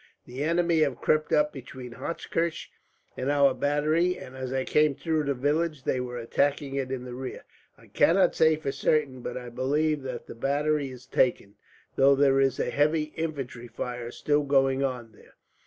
[0.25, 2.71] The enemy have crept up between Hochkirch
[3.15, 7.05] and our battery, and as I came through the village they were attacking it in
[7.15, 7.43] rear.
[7.77, 11.53] I cannot say for certain, but I believe that the battery is taken,
[11.97, 15.35] though there is a heavy infantry fire still going on there."